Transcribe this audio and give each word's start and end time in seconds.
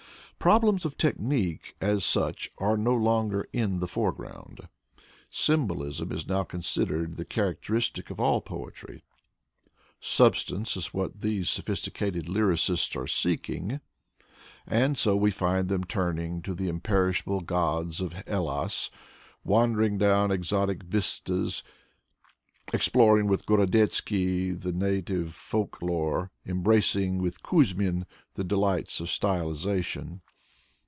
Problems 0.49 0.85
of 0.85 0.97
technique 0.97 1.75
as 1.79 2.03
such 2.03 2.49
are 2.57 2.75
no 2.75 2.95
longer 2.95 3.47
in 3.53 3.77
the 3.77 3.85
foreground. 3.87 4.67
Symbolism 5.29 6.11
is 6.11 6.27
now 6.27 6.43
considered 6.43 7.13
the 7.15 7.23
charac 7.25 7.57
f 7.57 7.57
Introduction 7.57 7.75
xvii 7.75 8.01
teristic 8.01 8.09
of 8.09 8.19
all 8.19 8.41
poetry. 8.41 9.03
Substance 9.99 10.75
is 10.75 10.95
what 10.95 11.19
these 11.21 11.47
sophisti 11.47 11.91
cated 11.91 12.27
lyricists 12.27 12.95
are 12.99 13.05
seeking. 13.05 13.81
And 14.65 14.97
so 14.97 15.15
we 15.15 15.29
find 15.29 15.69
them 15.69 15.83
turning 15.83 16.41
to 16.41 16.55
the 16.55 16.69
imperishable 16.69 17.41
gods 17.41 18.01
of 18.01 18.13
Hellas, 18.13 18.89
wandering 19.43 19.99
down 19.99 20.31
exotic 20.31 20.81
vistas, 20.85 21.61
exploring 22.73 23.27
with 23.27 23.45
Gorodetzky 23.45 24.59
the 24.59 24.71
native 24.71 25.35
folk 25.35 25.83
lore, 25.83 26.31
embracing 26.47 27.19
with 27.19 27.43
Kuzmin 27.43 28.05
the 28.33 28.43
delights 28.43 28.99
of 28.99 29.05
stylization. 29.07 30.21